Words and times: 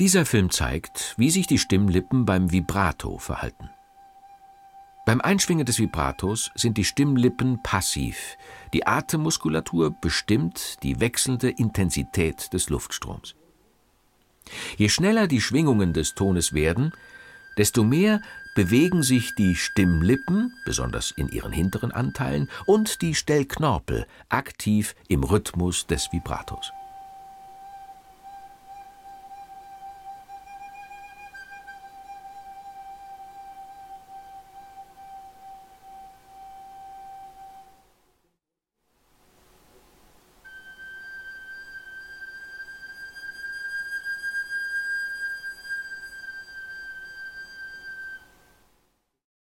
Dieser 0.00 0.24
Film 0.24 0.50
zeigt, 0.50 1.14
wie 1.18 1.30
sich 1.30 1.46
die 1.46 1.58
Stimmlippen 1.58 2.24
beim 2.24 2.50
Vibrato 2.50 3.18
verhalten. 3.18 3.68
Beim 5.04 5.20
Einschwingen 5.20 5.66
des 5.66 5.78
Vibratos 5.78 6.50
sind 6.54 6.78
die 6.78 6.84
Stimmlippen 6.84 7.62
passiv, 7.62 8.36
die 8.72 8.86
Atemmuskulatur 8.86 9.94
bestimmt 10.00 10.82
die 10.82 10.98
wechselnde 10.98 11.50
Intensität 11.50 12.52
des 12.54 12.70
Luftstroms. 12.70 13.34
Je 14.78 14.88
schneller 14.88 15.28
die 15.28 15.42
Schwingungen 15.42 15.92
des 15.92 16.14
Tones 16.14 16.54
werden, 16.54 16.92
desto 17.58 17.84
mehr 17.84 18.22
bewegen 18.54 19.02
sich 19.02 19.34
die 19.34 19.54
Stimmlippen, 19.54 20.54
besonders 20.64 21.10
in 21.10 21.28
ihren 21.28 21.52
hinteren 21.52 21.92
Anteilen, 21.92 22.48
und 22.64 23.02
die 23.02 23.14
Stellknorpel 23.14 24.06
aktiv 24.30 24.94
im 25.08 25.22
Rhythmus 25.22 25.86
des 25.86 26.10
Vibratos 26.12 26.72